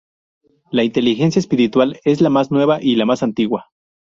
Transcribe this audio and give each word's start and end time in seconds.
La 0.71 0.83
inteligencia 0.83 1.39
espiritual 1.39 1.99
es 2.05 2.21
la 2.21 2.31
más 2.31 2.49
nueva 2.49 2.81
y 2.81 2.95
la 2.95 3.05
más 3.05 3.21
antigua. 3.21 3.67